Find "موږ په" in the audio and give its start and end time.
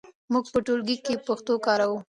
0.33-0.59